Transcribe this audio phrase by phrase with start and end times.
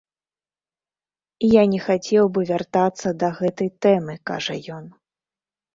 [1.47, 4.95] Я не хацеў бы вяртацца да гэтай тэмы, кажа ён.